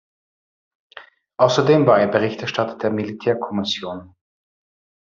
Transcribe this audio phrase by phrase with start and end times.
[1.37, 4.15] Ausserdem war er Berichterstatter der Militärkommission.